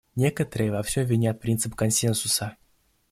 [0.15, 2.55] Некоторые во всем винят принцип консенсуса.